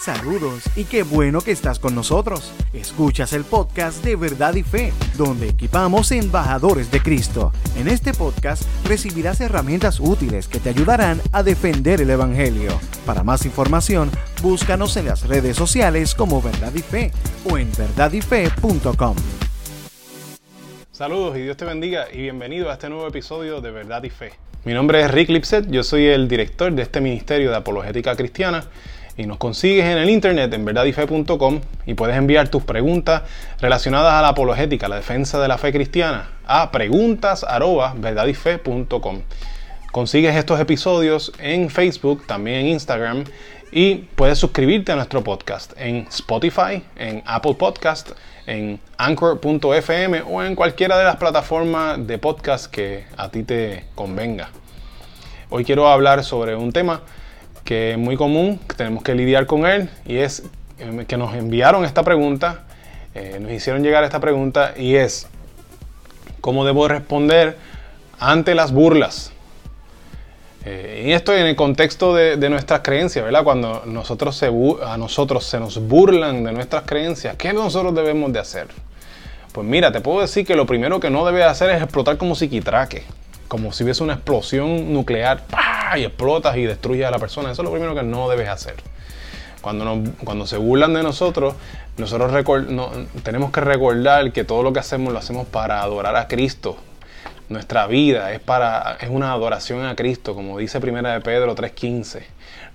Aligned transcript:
Saludos 0.00 0.62
y 0.76 0.84
qué 0.84 1.02
bueno 1.02 1.42
que 1.42 1.50
estás 1.50 1.78
con 1.78 1.94
nosotros. 1.94 2.54
Escuchas 2.72 3.34
el 3.34 3.44
podcast 3.44 4.02
de 4.02 4.16
Verdad 4.16 4.54
y 4.54 4.62
Fe, 4.62 4.94
donde 5.18 5.50
equipamos 5.50 6.10
embajadores 6.10 6.90
de 6.90 7.02
Cristo. 7.02 7.52
En 7.76 7.86
este 7.86 8.14
podcast 8.14 8.62
recibirás 8.86 9.42
herramientas 9.42 10.00
útiles 10.00 10.48
que 10.48 10.58
te 10.58 10.70
ayudarán 10.70 11.20
a 11.32 11.42
defender 11.42 12.00
el 12.00 12.08
Evangelio. 12.08 12.80
Para 13.04 13.24
más 13.24 13.44
información, 13.44 14.10
búscanos 14.40 14.96
en 14.96 15.04
las 15.04 15.28
redes 15.28 15.58
sociales 15.58 16.14
como 16.14 16.40
Verdad 16.40 16.72
y 16.74 16.80
Fe 16.80 17.12
o 17.44 17.58
en 17.58 17.70
verdadyfe.com. 17.76 19.16
Saludos 20.92 21.36
y 21.36 21.42
Dios 21.42 21.58
te 21.58 21.66
bendiga 21.66 22.06
y 22.10 22.22
bienvenido 22.22 22.70
a 22.70 22.72
este 22.72 22.88
nuevo 22.88 23.06
episodio 23.06 23.60
de 23.60 23.70
Verdad 23.70 24.02
y 24.02 24.08
Fe. 24.08 24.32
Mi 24.64 24.72
nombre 24.72 25.02
es 25.02 25.10
Rick 25.10 25.28
Lipset, 25.28 25.70
yo 25.70 25.82
soy 25.82 26.06
el 26.06 26.26
director 26.26 26.72
de 26.72 26.82
este 26.82 27.02
Ministerio 27.02 27.50
de 27.50 27.56
Apologética 27.56 28.16
Cristiana 28.16 28.64
y 29.16 29.26
nos 29.26 29.38
consigues 29.38 29.84
en 29.84 29.98
el 29.98 30.08
internet 30.10 30.54
en 30.54 30.64
verdadyfe.com 30.64 31.60
y 31.86 31.94
puedes 31.94 32.16
enviar 32.16 32.48
tus 32.48 32.62
preguntas 32.62 33.22
relacionadas 33.60 34.14
a 34.14 34.22
la 34.22 34.28
apologética, 34.28 34.86
la 34.88 34.94
defensa 34.96 35.40
de 35.40 35.48
la 35.48 35.58
fe 35.58 35.72
cristiana, 35.72 36.28
a 36.46 36.70
preguntas@verdadyfe.com. 36.70 39.22
Consigues 39.92 40.36
estos 40.36 40.60
episodios 40.60 41.32
en 41.38 41.68
Facebook, 41.68 42.26
también 42.26 42.60
en 42.60 42.68
Instagram 42.68 43.24
y 43.72 43.96
puedes 44.16 44.38
suscribirte 44.38 44.92
a 44.92 44.96
nuestro 44.96 45.22
podcast 45.22 45.72
en 45.76 46.06
Spotify, 46.08 46.82
en 46.96 47.22
Apple 47.26 47.54
Podcast, 47.54 48.10
en 48.46 48.80
anchor.fm 48.98 50.22
o 50.22 50.42
en 50.42 50.54
cualquiera 50.54 50.98
de 50.98 51.04
las 51.04 51.16
plataformas 51.16 52.06
de 52.06 52.18
podcast 52.18 52.70
que 52.70 53.04
a 53.16 53.30
ti 53.30 53.42
te 53.42 53.84
convenga. 53.94 54.50
Hoy 55.50 55.64
quiero 55.64 55.88
hablar 55.88 56.24
sobre 56.24 56.54
un 56.54 56.72
tema 56.72 57.02
que 57.70 57.92
es 57.92 57.98
muy 57.98 58.16
común, 58.16 58.58
tenemos 58.76 59.04
que 59.04 59.14
lidiar 59.14 59.46
con 59.46 59.64
él, 59.64 59.88
y 60.04 60.16
es 60.16 60.42
eh, 60.80 61.04
que 61.06 61.16
nos 61.16 61.36
enviaron 61.36 61.84
esta 61.84 62.02
pregunta, 62.02 62.64
eh, 63.14 63.38
nos 63.40 63.52
hicieron 63.52 63.84
llegar 63.84 64.02
esta 64.02 64.18
pregunta, 64.18 64.74
y 64.76 64.96
es, 64.96 65.28
¿cómo 66.40 66.64
debo 66.64 66.88
responder 66.88 67.56
ante 68.18 68.56
las 68.56 68.72
burlas? 68.72 69.30
Eh, 70.64 71.04
y 71.06 71.12
esto 71.12 71.32
en 71.32 71.46
el 71.46 71.54
contexto 71.54 72.12
de, 72.12 72.50
nuestras 72.50 72.80
creencias, 72.80 73.24
¿verdad? 73.24 73.44
Cuando 73.44 73.84
a 73.84 73.86
nosotros 73.86 75.46
se 75.46 75.60
nos 75.60 75.78
burlan 75.86 76.42
de 76.42 76.50
nuestras 76.50 76.82
creencias, 76.82 77.36
¿qué 77.36 77.52
nosotros 77.52 77.94
debemos 77.94 78.32
de 78.32 78.40
hacer? 78.40 78.66
Pues 79.52 79.64
mira, 79.64 79.92
te 79.92 80.00
puedo 80.00 80.22
decir 80.22 80.44
que 80.44 80.56
lo 80.56 80.66
primero 80.66 80.98
que 80.98 81.08
no 81.08 81.24
debes 81.24 81.44
hacer 81.44 81.70
es 81.70 81.80
explotar 81.80 82.18
como 82.18 82.34
psiquitraque, 82.34 83.04
como 83.46 83.70
si 83.70 83.84
hubiese 83.84 84.02
una 84.02 84.14
explosión 84.14 84.92
nuclear 84.92 85.44
y 85.98 86.04
explotas 86.04 86.56
y 86.56 86.64
destruyes 86.64 87.06
a 87.06 87.10
la 87.10 87.18
persona. 87.18 87.50
Eso 87.50 87.62
es 87.62 87.64
lo 87.64 87.72
primero 87.72 87.94
que 87.94 88.02
no 88.02 88.28
debes 88.28 88.48
hacer. 88.48 88.76
Cuando, 89.60 90.02
cuando 90.24 90.46
se 90.46 90.56
burlan 90.56 90.94
de 90.94 91.02
nosotros, 91.02 91.54
nosotros 91.98 92.32
tenemos 93.22 93.50
que 93.50 93.60
recordar 93.60 94.32
que 94.32 94.44
todo 94.44 94.62
lo 94.62 94.72
que 94.72 94.80
hacemos 94.80 95.12
lo 95.12 95.18
hacemos 95.18 95.46
para 95.46 95.82
adorar 95.82 96.16
a 96.16 96.28
Cristo. 96.28 96.76
Nuestra 97.50 97.86
vida 97.88 98.32
es, 98.32 98.40
para, 98.40 98.96
es 99.00 99.10
una 99.10 99.32
adoración 99.32 99.84
a 99.84 99.96
Cristo, 99.96 100.34
como 100.34 100.56
dice 100.58 100.80
Primera 100.80 101.12
de 101.12 101.20
Pedro 101.20 101.54
3.15. 101.54 102.22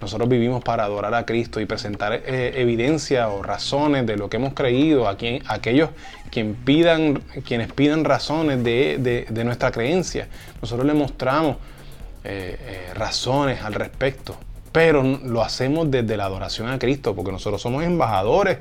Nosotros 0.00 0.28
vivimos 0.28 0.62
para 0.64 0.84
adorar 0.84 1.14
a 1.14 1.24
Cristo 1.24 1.60
y 1.60 1.64
presentar 1.64 2.12
eh, 2.12 2.52
evidencia 2.56 3.28
o 3.28 3.42
razones 3.42 4.04
de 4.04 4.16
lo 4.16 4.28
que 4.28 4.36
hemos 4.36 4.52
creído 4.52 5.08
a, 5.08 5.16
quien, 5.16 5.42
aquellos 5.46 5.90
quien 6.30 6.54
pidan, 6.56 7.22
quienes 7.46 7.72
pidan 7.72 8.04
razones 8.04 8.64
de, 8.64 9.26
de 9.30 9.44
nuestra 9.44 9.70
creencia. 9.70 10.28
Nosotros 10.60 10.86
le 10.86 10.94
mostramos 10.94 11.56
eh, 12.24 12.58
eh, 12.58 12.94
razones 12.94 13.62
al 13.62 13.74
respecto, 13.74 14.36
pero 14.72 15.02
lo 15.02 15.42
hacemos 15.42 15.90
desde 15.90 16.16
la 16.16 16.24
adoración 16.24 16.68
a 16.68 16.78
Cristo, 16.78 17.14
porque 17.14 17.30
nosotros 17.30 17.60
somos 17.60 17.84
embajadores 17.84 18.58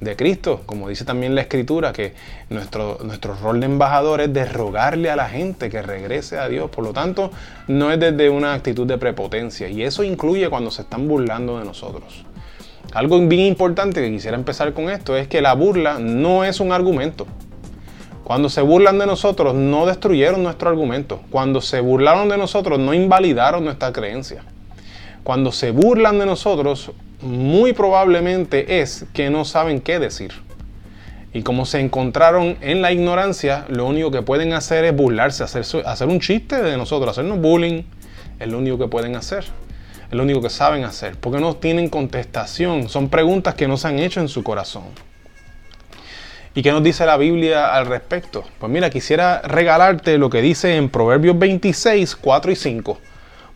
de 0.00 0.16
Cristo, 0.16 0.62
como 0.66 0.88
dice 0.88 1.04
también 1.04 1.34
la 1.34 1.42
Escritura, 1.42 1.92
que 1.92 2.14
nuestro, 2.48 2.98
nuestro 3.04 3.34
rol 3.34 3.60
de 3.60 3.66
embajador 3.66 4.22
es 4.22 4.32
de 4.32 4.44
rogarle 4.44 5.10
a 5.10 5.16
la 5.16 5.28
gente 5.28 5.68
que 5.68 5.82
regrese 5.82 6.38
a 6.38 6.48
Dios. 6.48 6.70
Por 6.70 6.84
lo 6.84 6.92
tanto, 6.92 7.30
no 7.68 7.92
es 7.92 8.00
desde 8.00 8.28
una 8.28 8.54
actitud 8.54 8.86
de 8.86 8.98
prepotencia, 8.98 9.68
y 9.68 9.82
eso 9.82 10.02
incluye 10.02 10.48
cuando 10.48 10.70
se 10.70 10.82
están 10.82 11.06
burlando 11.06 11.58
de 11.58 11.64
nosotros. 11.64 12.24
Algo 12.92 13.20
bien 13.20 13.46
importante 13.46 14.00
que 14.00 14.10
quisiera 14.10 14.36
empezar 14.36 14.72
con 14.72 14.90
esto 14.90 15.16
es 15.16 15.28
que 15.28 15.40
la 15.40 15.54
burla 15.54 15.98
no 16.00 16.44
es 16.44 16.58
un 16.58 16.72
argumento. 16.72 17.26
Cuando 18.30 18.48
se 18.48 18.62
burlan 18.62 18.96
de 19.00 19.06
nosotros, 19.06 19.56
no 19.56 19.86
destruyeron 19.86 20.44
nuestro 20.44 20.70
argumento. 20.70 21.20
Cuando 21.30 21.60
se 21.60 21.80
burlaron 21.80 22.28
de 22.28 22.38
nosotros, 22.38 22.78
no 22.78 22.94
invalidaron 22.94 23.64
nuestra 23.64 23.92
creencia. 23.92 24.44
Cuando 25.24 25.50
se 25.50 25.72
burlan 25.72 26.20
de 26.20 26.26
nosotros, 26.26 26.92
muy 27.22 27.72
probablemente 27.72 28.82
es 28.82 29.04
que 29.12 29.30
no 29.30 29.44
saben 29.44 29.80
qué 29.80 29.98
decir. 29.98 30.30
Y 31.32 31.42
como 31.42 31.66
se 31.66 31.80
encontraron 31.80 32.56
en 32.60 32.82
la 32.82 32.92
ignorancia, 32.92 33.64
lo 33.68 33.84
único 33.86 34.12
que 34.12 34.22
pueden 34.22 34.52
hacer 34.52 34.84
es 34.84 34.94
burlarse, 34.94 35.42
hacer, 35.42 35.64
hacer 35.84 36.06
un 36.06 36.20
chiste 36.20 36.62
de 36.62 36.76
nosotros, 36.76 37.10
hacernos 37.10 37.40
bullying. 37.40 37.82
Es 38.38 38.46
lo 38.46 38.58
único 38.58 38.78
que 38.78 38.86
pueden 38.86 39.16
hacer. 39.16 39.42
Es 40.08 40.14
lo 40.16 40.22
único 40.22 40.40
que 40.40 40.50
saben 40.50 40.84
hacer. 40.84 41.16
Porque 41.16 41.40
no 41.40 41.56
tienen 41.56 41.88
contestación. 41.88 42.88
Son 42.90 43.08
preguntas 43.08 43.56
que 43.56 43.66
no 43.66 43.76
se 43.76 43.88
han 43.88 43.98
hecho 43.98 44.20
en 44.20 44.28
su 44.28 44.44
corazón. 44.44 44.84
¿Y 46.52 46.62
qué 46.62 46.72
nos 46.72 46.82
dice 46.82 47.06
la 47.06 47.16
Biblia 47.16 47.74
al 47.74 47.86
respecto? 47.86 48.42
Pues 48.58 48.72
mira, 48.72 48.90
quisiera 48.90 49.40
regalarte 49.42 50.18
lo 50.18 50.30
que 50.30 50.42
dice 50.42 50.76
en 50.76 50.88
Proverbios 50.88 51.38
26, 51.38 52.16
4 52.16 52.50
y 52.50 52.56
5. 52.56 52.98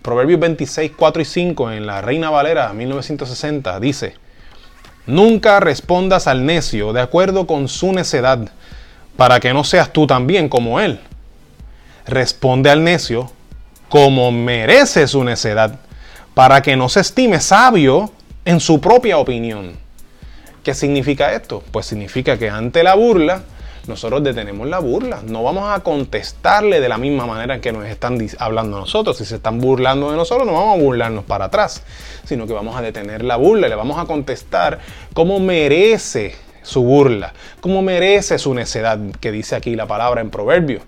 Proverbios 0.00 0.38
26, 0.38 0.92
4 0.96 1.22
y 1.22 1.24
5 1.24 1.72
en 1.72 1.86
la 1.86 2.02
Reina 2.02 2.30
Valera 2.30 2.72
1960 2.72 3.80
dice, 3.80 4.14
Nunca 5.06 5.58
respondas 5.58 6.28
al 6.28 6.46
necio 6.46 6.92
de 6.92 7.00
acuerdo 7.00 7.48
con 7.48 7.68
su 7.68 7.92
necedad, 7.92 8.48
para 9.16 9.40
que 9.40 9.52
no 9.52 9.64
seas 9.64 9.92
tú 9.92 10.06
también 10.06 10.48
como 10.48 10.78
él. 10.78 11.00
Responde 12.06 12.70
al 12.70 12.84
necio 12.84 13.32
como 13.88 14.30
merece 14.30 15.08
su 15.08 15.24
necedad, 15.24 15.80
para 16.32 16.62
que 16.62 16.76
no 16.76 16.88
se 16.88 17.00
estime 17.00 17.40
sabio 17.40 18.12
en 18.44 18.60
su 18.60 18.80
propia 18.80 19.18
opinión. 19.18 19.83
¿Qué 20.64 20.72
significa 20.72 21.34
esto? 21.34 21.62
Pues 21.70 21.84
significa 21.84 22.38
que 22.38 22.48
ante 22.48 22.82
la 22.82 22.94
burla, 22.94 23.42
nosotros 23.86 24.24
detenemos 24.24 24.66
la 24.66 24.78
burla. 24.78 25.20
No 25.22 25.42
vamos 25.42 25.70
a 25.70 25.80
contestarle 25.80 26.80
de 26.80 26.88
la 26.88 26.96
misma 26.96 27.26
manera 27.26 27.60
que 27.60 27.70
nos 27.70 27.84
están 27.84 28.18
hablando 28.38 28.78
nosotros. 28.78 29.18
Si 29.18 29.26
se 29.26 29.36
están 29.36 29.60
burlando 29.60 30.10
de 30.10 30.16
nosotros, 30.16 30.46
no 30.46 30.54
vamos 30.54 30.78
a 30.78 30.82
burlarnos 30.82 31.24
para 31.24 31.44
atrás, 31.44 31.82
sino 32.24 32.46
que 32.46 32.54
vamos 32.54 32.76
a 32.76 32.80
detener 32.80 33.24
la 33.24 33.36
burla 33.36 33.66
y 33.66 33.70
le 33.70 33.76
vamos 33.76 33.98
a 33.98 34.06
contestar 34.06 34.78
como 35.12 35.38
merece 35.38 36.34
su 36.62 36.82
burla, 36.82 37.34
como 37.60 37.82
merece 37.82 38.38
su 38.38 38.54
necedad, 38.54 38.98
que 39.20 39.32
dice 39.32 39.56
aquí 39.56 39.76
la 39.76 39.86
palabra 39.86 40.22
en 40.22 40.30
Proverbio. 40.30 40.80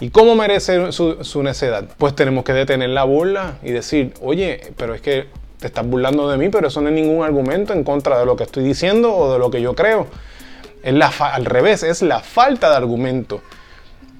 ¿Y 0.00 0.08
cómo 0.08 0.34
merece 0.34 0.92
su 0.92 1.42
necedad? 1.42 1.84
Pues 1.98 2.16
tenemos 2.16 2.42
que 2.44 2.54
detener 2.54 2.88
la 2.88 3.04
burla 3.04 3.58
y 3.62 3.70
decir, 3.70 4.14
oye, 4.22 4.72
pero 4.78 4.94
es 4.94 5.02
que 5.02 5.26
te 5.60 5.66
estás 5.66 5.86
burlando 5.86 6.28
de 6.30 6.38
mí, 6.38 6.48
pero 6.48 6.68
eso 6.68 6.80
no 6.80 6.88
es 6.88 6.94
ningún 6.94 7.22
argumento 7.22 7.72
en 7.72 7.84
contra 7.84 8.18
de 8.18 8.26
lo 8.26 8.34
que 8.34 8.44
estoy 8.44 8.64
diciendo 8.64 9.14
o 9.14 9.32
de 9.32 9.38
lo 9.38 9.50
que 9.50 9.60
yo 9.60 9.74
creo. 9.74 10.06
Es 10.82 10.94
la 10.94 11.08
al 11.08 11.44
revés, 11.44 11.82
es 11.82 12.00
la 12.02 12.20
falta 12.20 12.70
de 12.70 12.76
argumento. 12.76 13.42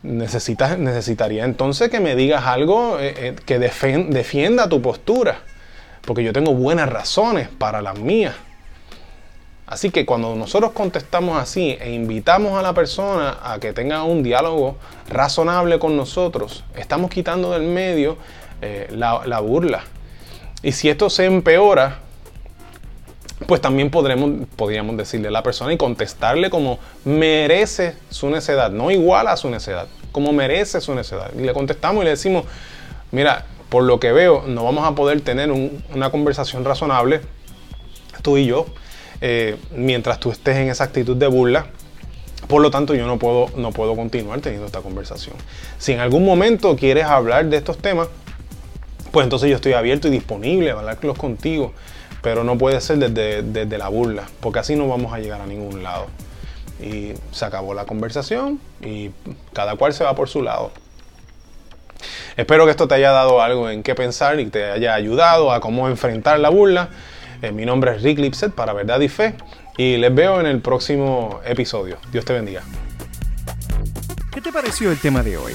Necesitas, 0.03 0.79
necesitaría 0.79 1.45
entonces 1.45 1.89
que 1.89 2.01
me 2.01 2.15
digas 2.15 2.47
algo 2.47 2.99
eh, 3.01 3.15
eh, 3.17 3.37
que 3.45 3.59
defienda 3.59 4.69
tu 4.69 4.83
postura, 4.83 5.41
porque 6.03 6.23
yo 6.23 6.33
tengo 6.33 6.55
buenas 6.55 6.89
razones 6.89 7.49
para 7.49 7.81
las 7.81 7.99
mías. 7.99 8.35
Así 9.67 9.91
que 9.91 10.05
cuando 10.05 10.35
nosotros 10.35 10.73
contestamos 10.73 11.41
así 11.41 11.79
e 11.81 11.93
invitamos 11.93 12.59
a 12.59 12.63
la 12.63 12.75
persona 12.75 13.39
a 13.43 13.61
que 13.61 13.73
tenga 13.73 14.03
un 14.03 14.23
diálogo 14.23 14.77
razonable 15.09 15.79
con 15.79 15.97
nosotros, 15.97 16.65
estamos 16.77 17.11
quitando 17.11 17.53
del 17.53 17.63
medio 17.63 18.19
eh, 18.61 18.89
la, 18.91 19.23
la 19.25 19.41
burla. 19.41 19.85
Y 20.63 20.73
si 20.73 20.89
esto 20.89 21.09
se 21.09 21.25
empeora, 21.25 21.99
pues 23.47 23.61
también 23.61 23.91
podríamos 23.91 24.97
decirle 24.97 25.29
a 25.29 25.31
la 25.31 25.43
persona 25.43 25.73
y 25.73 25.77
contestarle 25.77 26.51
como 26.51 26.79
merece 27.05 27.95
su 28.11 28.29
necedad, 28.29 28.71
no 28.71 28.91
igual 28.91 29.29
a 29.29 29.37
su 29.37 29.49
necedad, 29.49 29.89
como 30.13 30.33
merece 30.33 30.81
su 30.81 30.95
necedad. 30.95 31.31
Y 31.37 31.43
le 31.43 31.53
contestamos 31.55 32.03
y 32.03 32.05
le 32.05 32.11
decimos, 32.11 32.45
mira, 33.11 33.47
por 33.71 33.85
lo 33.85 33.99
que 33.99 34.13
veo, 34.13 34.45
no 34.47 34.65
vamos 34.65 34.87
a 34.87 34.95
poder 34.95 35.21
tener 35.23 35.51
una 35.51 36.11
conversación 36.11 36.65
razonable, 36.65 37.23
tú 38.23 38.37
y 38.37 38.47
yo, 38.47 38.67
eh, 39.21 39.57
mientras 39.75 40.21
tú 40.21 40.31
estés 40.31 40.57
en 40.57 40.69
esa 40.69 40.85
actitud 40.85 41.17
de 41.17 41.27
burla. 41.27 41.67
Por 42.49 42.63
lo 42.63 42.71
tanto, 42.71 42.95
yo 42.95 43.07
no 43.07 43.19
puedo, 43.19 43.49
no 43.57 43.71
puedo 43.71 43.95
continuar 43.95 44.41
teniendo 44.41 44.67
esta 44.67 44.81
conversación. 44.81 45.37
Si 45.79 45.93
en 45.93 46.01
algún 46.01 46.25
momento 46.25 46.75
quieres 46.75 47.05
hablar 47.05 47.47
de 47.47 47.57
estos 47.57 47.79
temas, 47.79 48.09
pues 49.11 49.25
entonces 49.25 49.51
yo 49.51 49.57
estoy 49.57 49.73
abierto 49.73 50.09
y 50.09 50.11
disponible 50.11 50.71
a 50.71 50.75
hablarlos 50.75 51.17
contigo. 51.19 51.73
Pero 52.23 52.45
no 52.45 52.59
puede 52.59 52.81
ser 52.81 52.99
desde, 52.99 53.79
la 53.79 53.89
burla, 53.89 54.25
porque 54.41 54.59
así 54.59 54.77
no 54.77 54.87
vamos 54.89 55.13
a 55.13 55.19
llegar 55.19 55.41
a 55.41 55.47
ningún 55.47 55.83
lado. 55.83 56.07
Y 56.83 57.13
se 57.33 57.45
acabó 57.45 57.73
la 57.75 57.87
conversación 57.87 58.61
y 58.83 59.11
cada 59.53 59.77
cual 59.77 59.93
se 59.95 60.05
va 60.05 60.15
por 60.15 60.29
su 60.29 60.43
lado. 60.43 60.71
Espero 62.37 62.65
que 62.65 62.71
esto 62.71 62.89
te 62.89 62.95
haya 62.95 63.11
dado 63.11 63.43
algo 63.43 63.69
en 63.71 63.83
qué 63.83 63.95
pensar 63.95 64.39
y 64.41 64.47
te 64.47 64.71
haya 64.71 64.95
ayudado 64.95 65.53
a 65.53 65.61
cómo 65.61 65.89
enfrentar 65.89 66.39
la 66.41 66.49
burla. 66.51 66.89
Eh, 67.43 67.53
mi 67.53 67.65
nombre 67.65 67.97
es 67.97 68.03
Rick 68.03 68.19
Lipset 68.19 68.53
para 68.53 68.73
Verdad 68.73 69.01
y 69.01 69.09
Fe 69.09 69.35
y 69.77 69.97
les 69.97 70.15
veo 70.15 70.41
en 70.41 70.47
el 70.47 70.61
próximo 70.61 71.41
episodio. 71.45 71.97
Dios 72.13 72.25
te 72.25 72.35
bendiga. 72.35 72.63
¿Qué 74.33 74.41
te 74.41 74.53
pareció 74.53 74.91
el 74.91 74.99
tema 74.99 75.23
de 75.23 75.37
hoy? 75.37 75.55